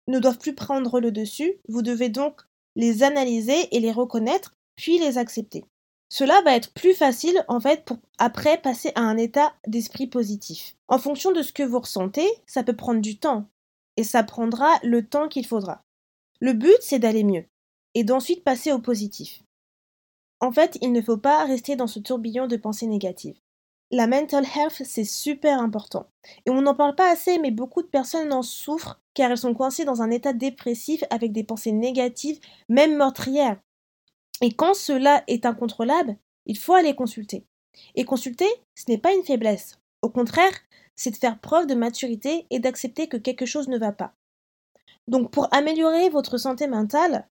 ne 0.08 0.18
doivent 0.18 0.38
plus 0.38 0.54
prendre 0.54 1.00
le 1.00 1.12
dessus, 1.12 1.60
vous 1.68 1.82
devez 1.82 2.08
donc 2.08 2.42
les 2.76 3.02
analyser 3.02 3.74
et 3.74 3.80
les 3.80 3.92
reconnaître, 3.92 4.54
puis 4.76 4.98
les 4.98 5.18
accepter. 5.18 5.64
Cela 6.08 6.40
va 6.42 6.54
être 6.54 6.72
plus 6.72 6.94
facile 6.94 7.44
en 7.48 7.60
fait 7.60 7.84
pour 7.84 7.98
après 8.18 8.58
passer 8.58 8.92
à 8.94 9.02
un 9.02 9.16
état 9.16 9.52
d'esprit 9.66 10.06
positif. 10.06 10.74
En 10.88 10.98
fonction 10.98 11.32
de 11.32 11.42
ce 11.42 11.52
que 11.52 11.62
vous 11.62 11.80
ressentez, 11.80 12.28
ça 12.46 12.62
peut 12.62 12.76
prendre 12.76 13.00
du 13.00 13.18
temps 13.18 13.46
et 13.96 14.04
ça 14.04 14.22
prendra 14.22 14.68
le 14.82 15.06
temps 15.06 15.28
qu'il 15.28 15.46
faudra. 15.46 15.82
Le 16.40 16.54
but 16.54 16.78
c'est 16.80 16.98
d'aller 16.98 17.24
mieux 17.24 17.44
et 17.94 18.04
d'ensuite 18.04 18.44
passer 18.44 18.72
au 18.72 18.78
positif. 18.78 19.42
En 20.40 20.52
fait, 20.52 20.78
il 20.82 20.92
ne 20.92 21.02
faut 21.02 21.16
pas 21.16 21.44
rester 21.44 21.74
dans 21.74 21.88
ce 21.88 21.98
tourbillon 21.98 22.46
de 22.46 22.56
pensées 22.56 22.86
négatives. 22.86 23.38
La 23.90 24.06
mental 24.06 24.44
health, 24.44 24.82
c'est 24.84 25.04
super 25.04 25.60
important. 25.60 26.06
Et 26.46 26.50
on 26.50 26.60
n'en 26.60 26.74
parle 26.74 26.94
pas 26.94 27.10
assez, 27.10 27.38
mais 27.38 27.50
beaucoup 27.50 27.82
de 27.82 27.88
personnes 27.88 28.32
en 28.32 28.42
souffrent 28.42 29.00
car 29.14 29.30
elles 29.30 29.38
sont 29.38 29.54
coincées 29.54 29.84
dans 29.84 30.02
un 30.02 30.10
état 30.10 30.32
dépressif 30.32 31.02
avec 31.10 31.32
des 31.32 31.42
pensées 31.42 31.72
négatives, 31.72 32.38
même 32.68 32.96
meurtrières. 32.96 33.58
Et 34.40 34.52
quand 34.52 34.74
cela 34.74 35.24
est 35.26 35.46
incontrôlable, 35.46 36.16
il 36.46 36.58
faut 36.58 36.74
aller 36.74 36.94
consulter. 36.94 37.44
Et 37.94 38.04
consulter, 38.04 38.48
ce 38.74 38.84
n'est 38.88 38.98
pas 38.98 39.12
une 39.12 39.24
faiblesse. 39.24 39.78
Au 40.02 40.10
contraire, 40.10 40.52
c'est 40.96 41.10
de 41.10 41.16
faire 41.16 41.38
preuve 41.38 41.66
de 41.66 41.74
maturité 41.74 42.46
et 42.50 42.58
d'accepter 42.58 43.08
que 43.08 43.16
quelque 43.16 43.46
chose 43.46 43.68
ne 43.68 43.78
va 43.78 43.92
pas. 43.92 44.14
Donc 45.06 45.30
pour 45.30 45.52
améliorer 45.54 46.10
votre 46.10 46.38
santé 46.38 46.66
mentale, 46.66 47.28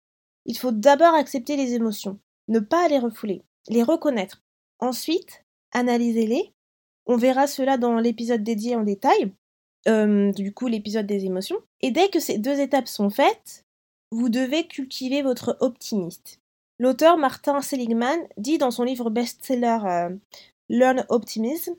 il 0.46 0.58
faut 0.58 0.72
d'abord 0.72 1.14
accepter 1.16 1.56
les 1.56 1.74
émotions, 1.74 2.20
ne 2.48 2.60
pas 2.60 2.88
les 2.88 3.00
refouler, 3.00 3.44
les 3.70 3.84
reconnaître. 3.84 4.44
Ensuite, 4.80 5.46
analysez-les. 5.72 6.54
On 7.06 7.18
verra 7.18 7.48
cela 7.48 7.78
dans 7.78 7.98
l'épisode 8.00 8.44
dédié 8.44 8.76
en 8.76 8.84
détail, 8.84 9.34
euh, 9.88 10.32
du 10.34 10.54
coup 10.54 10.68
l'épisode 10.68 11.06
des 11.06 11.26
émotions. 11.26 11.58
Et 11.82 11.92
dès 11.92 12.10
que 12.10 12.20
ces 12.20 12.38
deux 12.38 12.60
étapes 12.60 12.88
sont 12.88 13.10
faites, 13.10 13.66
vous 14.12 14.30
devez 14.30 14.68
cultiver 14.68 15.22
votre 15.22 15.58
optimiste. 15.60 16.40
L'auteur 16.80 17.18
Martin 17.18 17.62
Seligman 17.62 18.20
dit 18.38 18.58
dans 18.58 18.72
son 18.72 18.84
livre 18.84 19.10
best-seller 19.10 19.80
euh, 19.86 20.16
Learn 20.70 21.06
Optimism, 21.10 21.76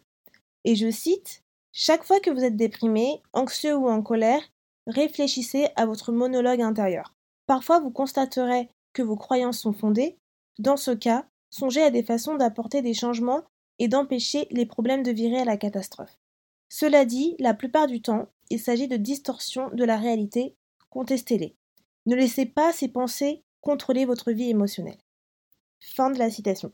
et 0.64 0.76
je 0.76 0.90
cite, 0.90 1.42
Chaque 1.72 2.04
fois 2.04 2.20
que 2.20 2.30
vous 2.30 2.44
êtes 2.44 2.56
déprimé, 2.56 3.20
anxieux 3.32 3.76
ou 3.76 3.88
en 3.88 4.02
colère, 4.02 4.42
réfléchissez 4.86 5.68
à 5.76 5.86
votre 5.86 6.12
monologue 6.12 6.62
intérieur. 6.62 7.14
Parfois 7.46 7.80
vous 7.80 7.90
constaterez 7.90 8.68
que 8.92 9.02
vos 9.02 9.16
croyances 9.16 9.58
sont 9.58 9.72
fondées. 9.72 10.16
Dans 10.58 10.76
ce 10.76 10.92
cas, 10.92 11.26
songez 11.50 11.82
à 11.82 11.90
des 11.90 12.04
façons 12.04 12.36
d'apporter 12.36 12.80
des 12.80 12.94
changements 12.94 13.42
et 13.78 13.88
d'empêcher 13.88 14.46
les 14.50 14.66
problèmes 14.66 15.02
de 15.02 15.10
virer 15.10 15.40
à 15.40 15.44
la 15.44 15.56
catastrophe. 15.56 16.16
Cela 16.68 17.04
dit, 17.04 17.34
la 17.38 17.54
plupart 17.54 17.88
du 17.88 18.00
temps, 18.00 18.28
il 18.50 18.60
s'agit 18.60 18.88
de 18.88 18.96
distorsions 18.96 19.70
de 19.72 19.84
la 19.84 19.96
réalité, 19.96 20.54
contestez-les. 20.90 21.56
Ne 22.06 22.14
laissez 22.14 22.46
pas 22.46 22.72
ces 22.72 22.88
pensées 22.88 23.42
contrôler 23.64 24.04
votre 24.04 24.30
vie 24.30 24.50
émotionnelle. 24.50 24.98
Fin 25.80 26.10
de 26.10 26.18
la 26.18 26.30
citation. 26.30 26.72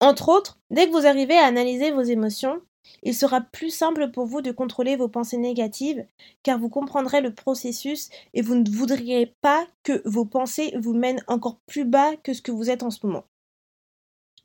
Entre 0.00 0.28
autres, 0.28 0.58
dès 0.70 0.86
que 0.86 0.92
vous 0.92 1.06
arrivez 1.06 1.36
à 1.36 1.46
analyser 1.46 1.92
vos 1.92 2.02
émotions, 2.02 2.60
il 3.04 3.14
sera 3.14 3.40
plus 3.40 3.70
simple 3.70 4.10
pour 4.10 4.26
vous 4.26 4.42
de 4.42 4.50
contrôler 4.50 4.96
vos 4.96 5.08
pensées 5.08 5.36
négatives, 5.36 6.04
car 6.42 6.58
vous 6.58 6.68
comprendrez 6.68 7.20
le 7.20 7.32
processus 7.32 8.08
et 8.34 8.42
vous 8.42 8.56
ne 8.56 8.68
voudriez 8.68 9.34
pas 9.40 9.66
que 9.84 10.02
vos 10.04 10.24
pensées 10.24 10.74
vous 10.80 10.94
mènent 10.94 11.22
encore 11.28 11.60
plus 11.66 11.84
bas 11.84 12.16
que 12.16 12.34
ce 12.34 12.42
que 12.42 12.50
vous 12.50 12.70
êtes 12.70 12.82
en 12.82 12.90
ce 12.90 13.06
moment. 13.06 13.24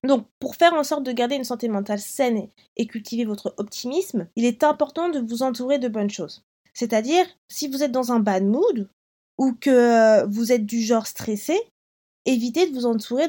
Donc, 0.04 0.28
pour 0.40 0.56
faire 0.56 0.74
en 0.74 0.84
sorte 0.84 1.04
de 1.04 1.12
garder 1.12 1.36
une 1.36 1.44
santé 1.44 1.68
mentale 1.70 2.00
saine 2.00 2.50
et 2.76 2.86
cultiver 2.86 3.26
votre 3.26 3.56
optimisme, 3.58 4.28
il 4.36 4.46
est 4.46 4.64
important 4.64 5.10
de 5.10 5.20
vous 5.20 5.42
entourer 5.42 5.80
de 5.80 5.88
bonnes 5.88 6.12
choses. 6.12 6.46
C'est-à-dire, 6.74 7.26
si 7.50 7.68
vous 7.68 7.82
êtes 7.82 7.92
dans 7.92 8.12
un 8.12 8.20
bad 8.20 8.44
mood 8.46 8.90
ou 9.40 9.54
que 9.54 10.26
vous 10.28 10.52
êtes 10.52 10.66
du 10.66 10.82
genre 10.82 11.08
stressé, 11.08 11.60
évitez 12.28 12.70
de 12.70 12.76
vous 12.76 12.86
entourer 12.86 13.28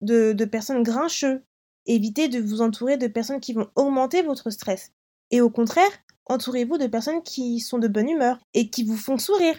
de, 0.00 0.44
personnes 0.44 0.82
grincheuses. 0.82 1.40
Évitez 1.84 2.28
de 2.28 2.40
vous 2.40 2.62
entourer 2.62 2.96
de 2.96 3.06
personnes 3.06 3.40
qui 3.40 3.52
vont 3.52 3.68
augmenter 3.76 4.22
votre 4.22 4.50
stress. 4.50 4.92
Et 5.30 5.40
au 5.40 5.50
contraire, 5.50 5.90
entourez-vous 6.24 6.78
de 6.78 6.86
personnes 6.86 7.22
qui 7.22 7.60
sont 7.60 7.78
de 7.78 7.88
bonne 7.88 8.08
humeur 8.08 8.38
et 8.54 8.70
qui 8.70 8.84
vous 8.84 8.96
font 8.96 9.18
sourire. 9.18 9.58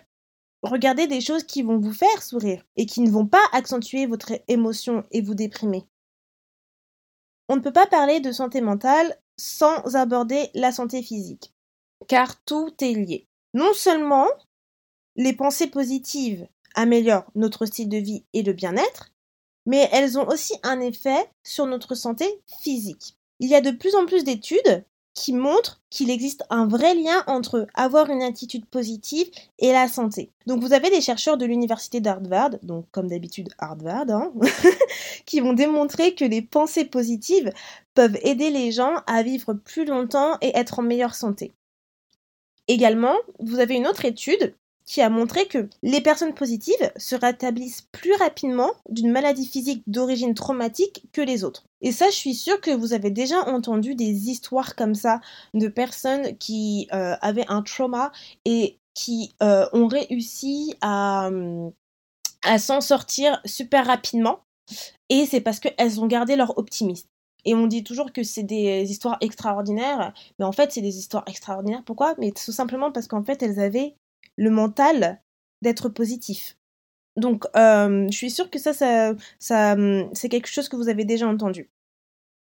Regardez 0.64 1.08
des 1.08 1.22
choses 1.22 1.44
qui 1.44 1.62
vont 1.62 1.78
vous 1.78 1.94
faire 1.94 2.24
sourire 2.24 2.64
et 2.76 2.86
qui 2.86 3.02
ne 3.02 3.12
vont 3.12 3.28
pas 3.28 3.44
accentuer 3.54 4.08
votre 4.08 4.34
émotion 4.48 5.04
et 5.12 5.22
vous 5.22 5.36
déprimer. 5.36 5.86
On 7.48 7.56
ne 7.56 7.62
peut 7.62 7.72
pas 7.72 7.88
parler 7.88 8.20
de 8.20 8.32
santé 8.32 8.60
mentale 8.60 9.18
sans 9.38 9.96
aborder 9.96 10.50
la 10.54 10.72
santé 10.72 11.02
physique, 11.04 11.54
car 12.08 12.44
tout 12.44 12.74
est 12.82 12.94
lié. 12.94 13.28
Non 13.54 13.74
seulement 13.74 14.28
les 15.16 15.34
pensées 15.34 15.68
positives 15.68 16.48
améliorent 16.78 17.30
notre 17.36 17.66
style 17.66 17.90
de 17.90 17.98
vie 17.98 18.24
et 18.34 18.44
le 18.44 18.54
bien-être, 18.54 19.12
mais 19.66 19.90
elles 19.92 20.18
ont 20.18 20.28
aussi 20.28 20.54
un 20.64 20.80
effet 20.80 21.30
sur 21.44 21.66
notre 21.66 21.94
santé 21.94 22.26
physique. 22.62 23.18
Il 23.40 23.50
y 23.50 23.56
a 23.56 23.62
de 23.62 23.72
plus 23.72 23.96
en 23.96 24.06
plus 24.06 24.24
d'études 24.24 24.86
qui 25.18 25.34
montrent 25.34 25.82
qu'il 25.90 26.12
existe 26.12 26.44
un 26.52 26.68
vrai 26.68 26.94
lien 26.94 27.24
entre 27.26 27.66
avoir 27.74 28.10
une 28.12 28.22
attitude 28.22 28.68
positive 28.68 29.28
et 29.58 29.72
la 29.72 29.88
santé. 29.88 30.32
Donc 30.46 30.62
vous 30.62 30.74
avez 30.74 30.92
des 30.92 31.02
chercheurs 31.02 31.38
de 31.38 31.46
l'université 31.46 32.00
d'Harvard, 32.00 32.52
donc 32.62 32.86
comme 32.92 33.08
d'habitude 33.08 33.50
Harvard, 33.58 34.10
hein, 34.12 34.32
qui 35.26 35.40
vont 35.40 35.54
démontrer 35.54 36.14
que 36.14 36.24
les 36.24 36.44
pensées 36.44 36.86
positives 36.86 37.52
peuvent 37.96 38.18
aider 38.22 38.52
les 38.52 38.72
gens 38.72 39.02
à 39.08 39.24
vivre 39.24 39.54
plus 39.54 39.86
longtemps 39.86 40.38
et 40.42 40.56
être 40.56 40.80
en 40.80 40.84
meilleure 40.84 41.16
santé. 41.16 41.52
Également, 42.68 43.16
vous 43.40 43.60
avez 43.60 43.76
une 43.76 43.88
autre 43.88 44.06
étude 44.06 44.56
qui 44.88 45.02
a 45.02 45.10
montré 45.10 45.48
que 45.48 45.70
les 45.84 46.00
personnes 46.00 46.34
positives 46.34 46.92
se 46.96 47.16
rétablissent 47.16 47.88
plus 47.92 48.14
rapidement 48.14 48.72
d'une 48.90 49.12
maladie 49.12 49.46
physique 49.46 49.84
d'origine 49.86 50.34
traumatique 50.34 51.04
que 51.12 51.22
les 51.22 51.44
autres. 51.44 51.66
Et 51.82 51.92
ça, 51.92 52.06
je 52.10 52.16
suis 52.16 52.34
sûre 52.34 52.60
que 52.62 52.72
vous 52.72 52.94
avez 52.94 53.12
déjà 53.12 53.42
entendu 53.50 53.96
des 53.96 54.30
histoires 54.30 54.76
comme 54.76 54.96
ça 54.96 55.20
de 55.54 55.68
personnes 55.68 56.38
qui 56.38 56.88
euh, 56.94 57.16
avaient 57.22 57.46
un 57.50 57.62
trauma 57.62 58.14
et 58.46 58.80
qui 58.94 59.36
euh, 59.44 59.68
ont 59.74 59.88
réussi 59.88 60.74
à, 60.82 61.30
à 62.44 62.58
s'en 62.58 62.80
sortir 62.80 63.42
super 63.44 63.86
rapidement. 63.86 64.40
Et 65.10 65.26
c'est 65.26 65.42
parce 65.42 65.60
qu'elles 65.60 66.00
ont 66.00 66.08
gardé 66.08 66.38
leur 66.38 66.58
optimisme. 66.58 67.08
Et 67.44 67.54
on 67.56 67.68
dit 67.68 67.84
toujours 67.84 68.12
que 68.14 68.24
c'est 68.24 68.44
des 68.44 68.90
histoires 68.90 69.18
extraordinaires, 69.22 70.14
mais 70.40 70.46
en 70.46 70.52
fait, 70.52 70.72
c'est 70.72 70.82
des 70.82 70.98
histoires 70.98 71.24
extraordinaires. 71.28 71.84
Pourquoi? 71.86 72.16
Mais 72.18 72.32
tout 72.32 72.52
simplement 72.52 72.92
parce 72.92 73.08
qu'en 73.08 73.24
fait, 73.24 73.44
elles 73.44 73.60
avaient 73.60 73.96
le 74.38 74.50
mental 74.50 75.22
d'être 75.62 75.90
positif. 75.90 76.58
Donc, 77.16 77.46
euh, 77.56 78.08
je 78.12 78.16
suis 78.16 78.32
sûre 78.32 78.50
que 78.50 78.60
ça, 78.60 78.74
c'est 79.40 80.30
quelque 80.30 80.48
chose 80.48 80.70
que 80.70 80.76
vous 80.76 80.90
avez 80.90 81.04
déjà 81.04 81.28
entendu. 81.28 81.70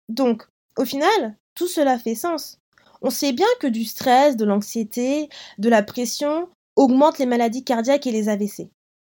Donc, 0.08 0.48
au 0.78 0.86
final, 0.86 1.38
tout 1.56 1.68
cela 1.68 1.98
fait 2.00 2.16
sens. 2.16 2.60
On 3.02 3.10
sait 3.10 3.34
bien 3.34 3.48
que 3.60 3.68
du 3.68 3.84
stress, 3.84 4.38
de 4.38 4.46
l'anxiété, 4.46 5.30
de 5.58 5.70
la 5.70 5.84
pression 5.84 6.50
augmentent 6.76 7.20
les 7.20 7.26
maladies 7.26 7.64
cardiaques 7.64 8.08
et 8.08 8.12
les 8.12 8.30
AVC. 8.30 8.70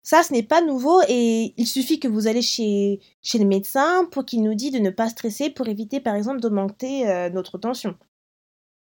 Ça, 0.03 0.23
ce 0.23 0.33
n'est 0.33 0.43
pas 0.43 0.61
nouveau 0.61 1.01
et 1.09 1.55
il 1.57 1.67
suffit 1.67 2.01
que 2.01 2.09
vous 2.09 2.27
allez 2.27 2.43
chez, 2.43 3.01
chez 3.23 3.39
le 3.39 3.45
médecin 3.45 4.05
pour 4.11 4.25
qu'il 4.25 4.43
nous 4.43 4.55
dise 4.55 4.73
de 4.73 4.81
ne 4.81 4.91
pas 4.91 5.09
stresser 5.09 5.51
pour 5.51 5.69
éviter 5.69 6.01
par 6.01 6.17
exemple 6.17 6.41
d'augmenter 6.41 7.09
euh, 7.09 7.31
notre 7.31 7.59
tension. 7.59 7.97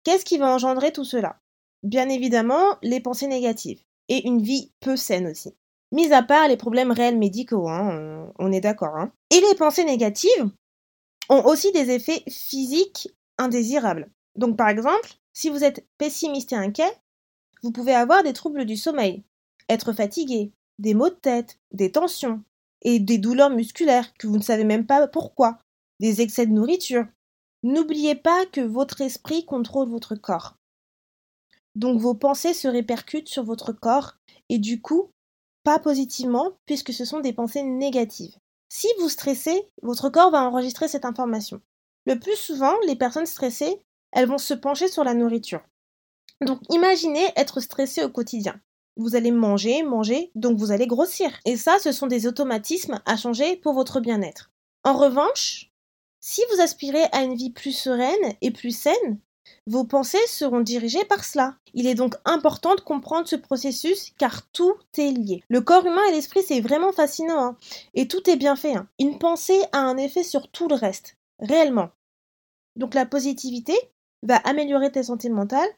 Qu'est-ce 0.03 0.25
qui 0.25 0.37
va 0.37 0.53
engendrer 0.53 0.91
tout 0.91 1.05
cela? 1.05 1.39
Bien 1.85 2.09
évidemment, 2.09 2.79
les 2.81 2.99
pensées 2.99 3.27
négatives 3.27 3.79
et 4.09 4.27
une 4.27 4.41
vie 4.41 4.71
peu 4.79 4.97
saine 4.97 5.27
aussi. 5.27 5.53
Mis 5.91 6.11
à 6.11 6.23
part 6.23 6.47
les 6.47 6.57
problèmes 6.57 6.91
réels 6.91 7.19
médicaux, 7.19 7.69
hein, 7.69 8.31
on, 8.39 8.51
est 8.51 8.59
d'accord. 8.59 8.97
Hein. 8.97 9.11
Et 9.29 9.39
les 9.39 9.53
pensées 9.55 9.83
négatives 9.83 10.49
ont 11.29 11.45
aussi 11.45 11.71
des 11.73 11.91
effets 11.91 12.23
physiques 12.27 13.13
indésirables. 13.37 14.09
Donc 14.35 14.57
par 14.57 14.69
exemple, 14.69 15.13
si 15.31 15.51
vous 15.51 15.63
êtes 15.63 15.85
pessimiste 15.99 16.53
et 16.53 16.55
inquiet, 16.55 16.91
vous 17.61 17.71
pouvez 17.71 17.93
avoir 17.93 18.23
des 18.23 18.33
troubles 18.33 18.65
du 18.65 18.77
sommeil, 18.77 19.21
être 19.69 19.93
fatigué, 19.93 20.51
des 20.79 20.95
maux 20.95 21.09
de 21.09 21.13
tête, 21.13 21.59
des 21.71 21.91
tensions 21.91 22.41
et 22.81 22.99
des 22.99 23.19
douleurs 23.19 23.51
musculaires 23.51 24.11
que 24.17 24.25
vous 24.25 24.37
ne 24.37 24.43
savez 24.43 24.63
même 24.63 24.87
pas 24.87 25.07
pourquoi, 25.07 25.59
des 25.99 26.21
excès 26.21 26.47
de 26.47 26.51
nourriture. 26.51 27.05
N'oubliez 27.61 28.15
pas 28.15 28.47
que 28.47 28.61
votre 28.61 29.01
esprit 29.01 29.45
contrôle 29.45 29.87
votre 29.87 30.15
corps. 30.15 30.55
Donc 31.75 31.99
vos 31.99 32.13
pensées 32.13 32.53
se 32.53 32.67
répercutent 32.67 33.29
sur 33.29 33.43
votre 33.43 33.73
corps 33.73 34.13
et 34.49 34.59
du 34.59 34.81
coup, 34.81 35.11
pas 35.63 35.79
positivement 35.79 36.53
puisque 36.65 36.93
ce 36.93 37.05
sont 37.05 37.19
des 37.19 37.33
pensées 37.33 37.63
négatives. 37.63 38.37
Si 38.69 38.87
vous 38.99 39.09
stressez, 39.09 39.69
votre 39.81 40.09
corps 40.09 40.31
va 40.31 40.43
enregistrer 40.43 40.87
cette 40.87 41.05
information. 41.05 41.61
Le 42.05 42.19
plus 42.19 42.35
souvent, 42.35 42.73
les 42.87 42.95
personnes 42.95 43.25
stressées, 43.25 43.81
elles 44.11 44.27
vont 44.27 44.37
se 44.37 44.53
pencher 44.53 44.87
sur 44.87 45.03
la 45.03 45.13
nourriture. 45.13 45.61
Donc 46.41 46.59
imaginez 46.69 47.25
être 47.35 47.59
stressé 47.59 48.03
au 48.03 48.09
quotidien. 48.09 48.59
Vous 48.97 49.15
allez 49.15 49.31
manger, 49.31 49.83
manger, 49.83 50.31
donc 50.35 50.57
vous 50.57 50.71
allez 50.71 50.87
grossir. 50.87 51.29
Et 51.45 51.57
ça, 51.57 51.79
ce 51.79 51.91
sont 51.91 52.07
des 52.07 52.27
automatismes 52.27 53.01
à 53.05 53.17
changer 53.17 53.57
pour 53.57 53.73
votre 53.73 53.99
bien-être. 53.99 54.51
En 54.83 54.93
revanche, 54.93 55.71
si 56.21 56.41
vous 56.51 56.61
aspirez 56.61 57.03
à 57.11 57.23
une 57.23 57.35
vie 57.35 57.51
plus 57.51 57.73
sereine 57.73 58.33
et 58.41 58.51
plus 58.51 58.71
saine, 58.71 59.19
vos 59.67 59.83
pensées 59.83 60.25
seront 60.27 60.61
dirigées 60.61 61.05
par 61.05 61.23
cela. 61.23 61.55
Il 61.73 61.87
est 61.87 61.95
donc 61.95 62.15
important 62.25 62.75
de 62.75 62.81
comprendre 62.81 63.27
ce 63.27 63.35
processus 63.35 64.11
car 64.17 64.47
tout 64.51 64.75
est 64.97 65.11
lié. 65.11 65.43
Le 65.49 65.61
corps 65.61 65.85
humain 65.85 66.03
et 66.09 66.11
l'esprit, 66.11 66.43
c'est 66.43 66.61
vraiment 66.61 66.91
fascinant. 66.91 67.43
Hein. 67.43 67.57
et 67.93 68.07
tout 68.07 68.29
est 68.29 68.35
bien 68.35 68.55
fait. 68.55 68.75
Hein. 68.75 68.87
Une 68.99 69.17
pensée 69.17 69.61
a 69.71 69.79
un 69.79 69.97
effet 69.97 70.23
sur 70.23 70.49
tout 70.49 70.67
le 70.67 70.75
reste. 70.75 71.17
Réellement. 71.39 71.89
Donc 72.75 72.93
la 72.93 73.05
positivité 73.05 73.73
va 74.23 74.37
améliorer 74.37 74.91
ta 74.91 75.03
santé 75.03 75.29
mentale 75.29 75.69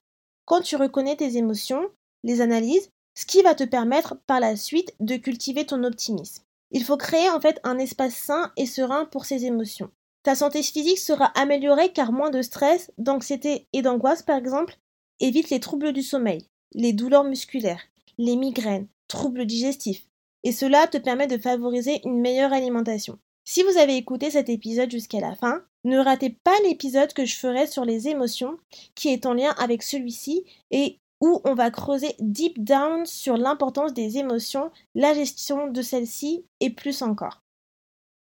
quand 0.46 0.62
tu 0.62 0.76
reconnais 0.76 1.18
tes 1.18 1.38
émotions, 1.38 1.90
les 2.24 2.42
analyses, 2.42 2.90
ce 3.16 3.26
qui 3.26 3.42
va 3.42 3.56
te 3.56 3.64
permettre 3.64 4.16
par 4.28 4.40
la 4.40 4.56
suite 4.56 4.94
de 5.00 5.18
cultiver 5.18 5.66
ton 5.66 5.84
optimisme. 5.84 6.44
Il 6.72 6.84
faut 6.84 6.98
créer 6.98 7.30
en 7.30 7.42
fait 7.42 7.60
un 7.64 7.78
espace 7.78 8.16
sain 8.16 8.52
et 8.58 8.66
serein 8.66 9.06
pour 9.06 9.26
ces 9.26 9.46
émotions. 9.46 9.92
Ta 10.24 10.36
santé 10.36 10.62
physique 10.64 11.00
sera 11.00 11.26
améliorée 11.36 11.94
car 11.94 12.12
moins 12.12 12.30
de 12.30 12.42
stress, 12.42 12.92
d'anxiété 12.98 13.68
et 13.74 13.82
d'angoisse 13.82 14.24
par 14.24 14.38
exemple, 14.38 14.78
évite 15.20 15.50
les 15.50 15.60
troubles 15.60 15.94
du 15.94 16.04
sommeil, 16.04 16.48
les 16.74 16.94
douleurs 16.94 17.24
musculaires, 17.24 17.84
les 18.18 18.36
migraines, 18.36 18.88
troubles 19.08 19.46
digestifs. 19.46 20.06
Et 20.44 20.52
cela 20.52 20.88
te 20.88 20.98
permet 20.98 21.28
de 21.28 21.38
favoriser 21.38 22.02
une 22.06 22.20
meilleure 22.20 22.54
alimentation. 22.54 23.20
Si 23.46 23.64
vous 23.64 23.78
avez 23.78 23.96
écouté 23.96 24.30
cet 24.30 24.50
épisode 24.50 24.92
jusqu'à 24.92 25.22
la 25.22 25.34
fin, 25.36 25.64
ne 25.86 26.00
ratez 26.00 26.32
pas 26.44 26.60
l'épisode 26.66 27.14
que 27.14 27.24
je 27.24 27.36
ferai 27.36 27.66
sur 27.66 27.86
les 27.86 28.10
émotions, 28.10 28.58
qui 28.94 29.08
est 29.08 29.26
en 29.26 29.34
lien 29.34 29.56
avec 29.58 29.84
celui-ci 29.84 30.44
et 30.70 31.00
où 31.22 31.42
on 31.46 31.54
va 31.54 31.72
creuser 31.72 32.14
deep 32.20 32.62
down 32.62 33.06
sur 33.06 33.38
l'importance 33.38 33.94
des 33.94 34.18
émotions, 34.18 34.70
la 34.96 35.14
gestion 35.14 35.68
de 35.68 35.82
celles-ci 35.82 36.46
et 36.60 36.72
plus 36.72 37.02
encore. 37.02 37.42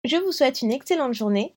Je 0.05 0.15
vous 0.15 0.31
souhaite 0.31 0.61
une 0.61 0.71
excellente 0.71 1.13
journée 1.13 1.56